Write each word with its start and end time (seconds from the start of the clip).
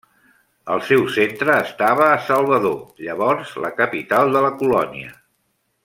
El 0.75 0.79
seu 0.85 1.03
centre 1.17 1.57
estava 1.65 2.07
a 2.15 2.23
Salvador, 2.29 2.81
llavors 3.09 3.53
la 3.67 3.73
capital 3.83 4.35
de 4.39 4.43
la 4.49 4.55
colònia. 4.65 5.15